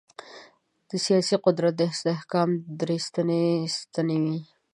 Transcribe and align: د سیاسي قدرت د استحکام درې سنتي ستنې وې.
د 0.89 0.91
سیاسي 1.05 1.35
قدرت 1.45 1.73
د 1.77 1.81
استحکام 1.93 2.49
درې 2.79 2.97
سنتي 3.05 3.47
ستنې 3.77 4.17
وې. 4.23 4.39